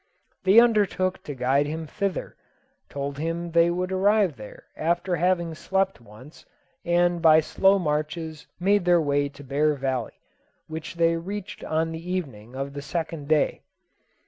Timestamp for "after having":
4.75-5.53